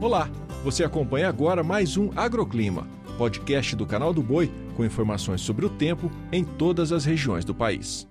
Olá, 0.00 0.30
você 0.64 0.82
acompanha 0.82 1.28
agora 1.28 1.62
mais 1.62 1.98
um 1.98 2.10
Agroclima, 2.16 2.88
podcast 3.18 3.76
do 3.76 3.84
canal 3.84 4.14
do 4.14 4.22
Boi 4.22 4.50
com 4.74 4.82
informações 4.82 5.42
sobre 5.42 5.66
o 5.66 5.68
tempo 5.68 6.10
em 6.32 6.42
todas 6.42 6.90
as 6.90 7.04
regiões 7.04 7.44
do 7.44 7.54
país. 7.54 8.08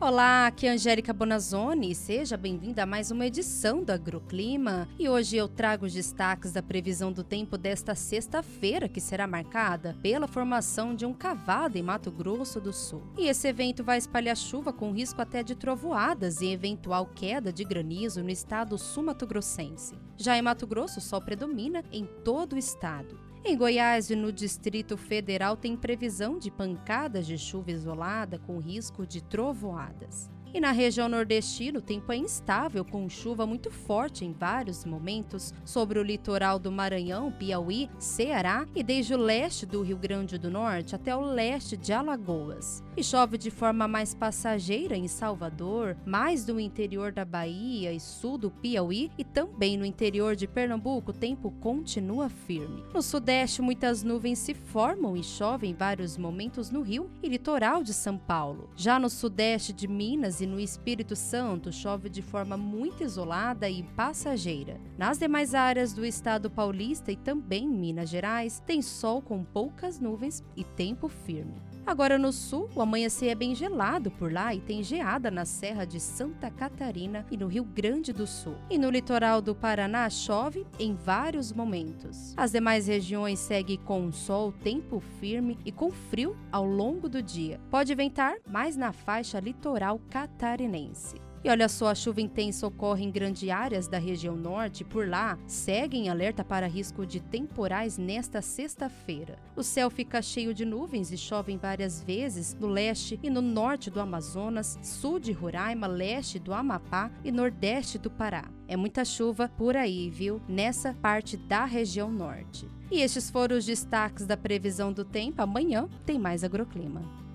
Olá, 0.00 0.46
aqui 0.46 0.66
é 0.66 0.70
Angélica 0.70 1.12
Bonazzoni. 1.12 1.94
Seja 1.94 2.38
bem-vinda 2.38 2.84
a 2.84 2.86
mais 2.86 3.10
uma 3.10 3.26
edição 3.26 3.84
do 3.84 3.90
Agroclima. 3.90 4.88
E 4.98 5.10
hoje 5.10 5.36
eu 5.36 5.46
trago 5.46 5.84
os 5.84 5.92
destaques 5.92 6.52
da 6.52 6.62
previsão 6.62 7.12
do 7.12 7.22
tempo 7.22 7.58
desta 7.58 7.94
sexta-feira, 7.94 8.88
que 8.88 9.00
será 9.00 9.26
marcada 9.26 9.94
pela 10.00 10.26
formação 10.26 10.94
de 10.94 11.04
um 11.04 11.12
cavado 11.12 11.76
em 11.76 11.82
Mato 11.82 12.10
Grosso 12.10 12.62
do 12.62 12.72
Sul. 12.72 13.02
E 13.18 13.28
esse 13.28 13.46
evento 13.46 13.84
vai 13.84 13.98
espalhar 13.98 14.38
chuva 14.38 14.72
com 14.72 14.90
risco 14.90 15.20
até 15.20 15.42
de 15.42 15.54
trovoadas 15.54 16.40
e 16.40 16.46
eventual 16.46 17.04
queda 17.14 17.52
de 17.52 17.62
granizo 17.62 18.22
no 18.22 18.30
estado 18.30 18.78
sul-mato-grossense. 18.78 20.05
Já 20.18 20.36
em 20.36 20.42
Mato 20.42 20.66
Grosso, 20.66 20.98
o 20.98 21.02
sol 21.02 21.20
predomina 21.20 21.84
em 21.92 22.06
todo 22.24 22.54
o 22.54 22.58
estado. 22.58 23.18
Em 23.44 23.56
Goiás 23.56 24.10
e 24.10 24.16
no 24.16 24.32
Distrito 24.32 24.96
Federal 24.96 25.56
tem 25.56 25.76
previsão 25.76 26.38
de 26.38 26.50
pancadas 26.50 27.26
de 27.26 27.36
chuva 27.36 27.70
isolada 27.70 28.38
com 28.38 28.58
risco 28.58 29.06
de 29.06 29.22
trovoadas. 29.22 30.30
E 30.54 30.60
na 30.60 30.72
região 30.72 31.08
nordestina, 31.08 31.78
o 31.78 31.82
tempo 31.82 32.12
é 32.12 32.16
instável, 32.16 32.84
com 32.84 33.08
chuva 33.08 33.46
muito 33.46 33.70
forte 33.70 34.24
em 34.24 34.32
vários 34.32 34.84
momentos 34.84 35.52
sobre 35.64 35.98
o 35.98 36.02
litoral 36.02 36.58
do 36.58 36.72
Maranhão, 36.72 37.30
Piauí, 37.30 37.90
Ceará 37.98 38.66
e 38.74 38.82
desde 38.82 39.14
o 39.14 39.18
leste 39.18 39.66
do 39.66 39.82
Rio 39.82 39.98
Grande 39.98 40.38
do 40.38 40.50
Norte 40.50 40.94
até 40.94 41.14
o 41.14 41.20
leste 41.20 41.76
de 41.76 41.92
Alagoas. 41.92 42.82
E 42.96 43.04
chove 43.04 43.36
de 43.36 43.50
forma 43.50 43.86
mais 43.86 44.14
passageira 44.14 44.96
em 44.96 45.06
Salvador, 45.06 45.96
mais 46.06 46.46
no 46.46 46.58
interior 46.58 47.12
da 47.12 47.24
Bahia 47.24 47.92
e 47.92 48.00
sul 48.00 48.38
do 48.38 48.50
Piauí 48.50 49.10
e 49.18 49.24
também 49.24 49.76
no 49.76 49.84
interior 49.84 50.34
de 50.34 50.46
Pernambuco, 50.46 51.10
o 51.10 51.14
tempo 51.14 51.50
continua 51.60 52.30
firme. 52.30 52.82
No 52.94 53.02
sudeste, 53.02 53.60
muitas 53.60 54.02
nuvens 54.02 54.38
se 54.38 54.54
formam 54.54 55.16
e 55.16 55.22
chove 55.22 55.66
em 55.66 55.74
vários 55.74 56.16
momentos 56.16 56.70
no 56.70 56.80
Rio 56.80 57.10
e 57.22 57.28
litoral 57.28 57.82
de 57.82 57.92
São 57.92 58.16
Paulo. 58.16 58.70
Já 58.74 58.98
no 58.98 59.10
sudeste 59.10 59.72
de 59.72 59.86
Minas 59.86 60.40
e 60.40 60.45
no 60.46 60.60
Espírito 60.60 61.14
Santo 61.14 61.72
chove 61.72 62.08
de 62.08 62.22
forma 62.22 62.56
muito 62.56 63.02
isolada 63.02 63.68
e 63.68 63.82
passageira. 63.82 64.80
Nas 64.96 65.18
demais 65.18 65.54
áreas 65.54 65.92
do 65.92 66.04
estado 66.04 66.50
paulista 66.50 67.12
e 67.12 67.16
também 67.16 67.68
Minas 67.68 68.08
Gerais, 68.08 68.62
tem 68.66 68.80
sol 68.80 69.20
com 69.20 69.44
poucas 69.44 69.98
nuvens 69.98 70.42
e 70.56 70.64
tempo 70.64 71.08
firme. 71.08 71.60
Agora 71.86 72.18
no 72.18 72.32
sul, 72.32 72.68
o 72.74 72.82
amanhecer 72.82 73.28
é 73.28 73.34
bem 73.36 73.54
gelado 73.54 74.10
por 74.10 74.32
lá 74.32 74.52
e 74.52 74.60
tem 74.60 74.82
geada 74.82 75.30
na 75.30 75.44
Serra 75.44 75.84
de 75.84 76.00
Santa 76.00 76.50
Catarina 76.50 77.24
e 77.30 77.36
no 77.36 77.46
Rio 77.46 77.62
Grande 77.62 78.12
do 78.12 78.26
Sul. 78.26 78.56
E 78.68 78.76
no 78.76 78.90
litoral 78.90 79.40
do 79.40 79.54
Paraná 79.54 80.10
chove 80.10 80.66
em 80.80 80.96
vários 80.96 81.52
momentos. 81.52 82.34
As 82.36 82.50
demais 82.50 82.88
regiões 82.88 83.38
seguem 83.38 83.78
com 83.78 84.10
sol, 84.10 84.50
tempo 84.50 84.98
firme 85.20 85.56
e 85.64 85.70
com 85.70 85.92
frio 85.92 86.36
ao 86.50 86.66
longo 86.66 87.08
do 87.08 87.22
dia. 87.22 87.60
Pode 87.70 87.94
ventar 87.94 88.34
mais 88.50 88.76
na 88.76 88.92
faixa 88.92 89.38
litoral 89.38 90.00
catarinense. 90.10 91.25
E 91.46 91.48
olha 91.48 91.68
só, 91.68 91.86
a 91.86 91.94
chuva 91.94 92.20
intensa 92.20 92.66
ocorre 92.66 93.04
em 93.04 93.10
grandes 93.12 93.48
áreas 93.48 93.86
da 93.86 93.98
região 93.98 94.34
norte, 94.34 94.82
por 94.82 95.08
lá 95.08 95.38
segue 95.46 96.08
alerta 96.08 96.42
para 96.42 96.66
risco 96.66 97.06
de 97.06 97.20
temporais 97.20 97.96
nesta 97.96 98.42
sexta-feira. 98.42 99.38
O 99.54 99.62
céu 99.62 99.88
fica 99.88 100.20
cheio 100.20 100.52
de 100.52 100.64
nuvens 100.64 101.12
e 101.12 101.16
chove 101.16 101.56
várias 101.56 102.02
vezes 102.02 102.52
no 102.58 102.66
leste 102.66 103.20
e 103.22 103.30
no 103.30 103.40
norte 103.40 103.92
do 103.92 104.00
Amazonas, 104.00 104.76
sul 104.82 105.20
de 105.20 105.30
Roraima, 105.30 105.86
leste 105.86 106.40
do 106.40 106.52
Amapá 106.52 107.12
e 107.22 107.30
nordeste 107.30 107.96
do 107.96 108.10
Pará. 108.10 108.50
É 108.66 108.76
muita 108.76 109.04
chuva 109.04 109.48
por 109.56 109.76
aí, 109.76 110.10
viu? 110.10 110.42
Nessa 110.48 110.94
parte 110.94 111.36
da 111.36 111.64
região 111.64 112.10
norte. 112.10 112.68
E 112.90 113.00
estes 113.00 113.30
foram 113.30 113.56
os 113.56 113.64
destaques 113.64 114.26
da 114.26 114.36
previsão 114.36 114.92
do 114.92 115.04
tempo. 115.04 115.40
Amanhã 115.40 115.88
tem 116.04 116.18
mais 116.18 116.42
agroclima. 116.42 117.25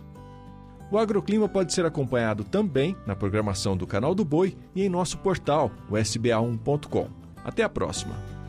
O 0.92 0.98
Agroclima 0.98 1.48
pode 1.48 1.74
ser 1.74 1.86
acompanhado 1.86 2.44
também 2.44 2.98
na 3.08 3.16
programação 3.16 3.78
do 3.78 3.88
Canal 3.88 4.14
do 4.14 4.26
Boi 4.26 4.58
e 4.76 4.84
em 4.84 4.90
nosso 4.90 5.18
portal, 5.20 5.72
o 5.90 5.94
sba1.com. 5.94 7.08
Até 7.46 7.64
a 7.64 7.70
próxima! 7.70 8.41